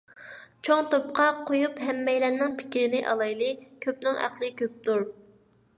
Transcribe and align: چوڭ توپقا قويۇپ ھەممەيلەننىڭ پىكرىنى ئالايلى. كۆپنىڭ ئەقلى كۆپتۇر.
چوڭ 0.67 0.87
توپقا 0.93 1.27
قويۇپ 1.49 1.77
ھەممەيلەننىڭ 1.89 2.57
پىكرىنى 2.63 3.05
ئالايلى. 3.11 3.53
كۆپنىڭ 3.87 4.21
ئەقلى 4.25 4.53
كۆپتۇر. 4.63 5.07